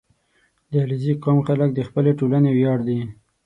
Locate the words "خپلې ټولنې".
1.87-2.51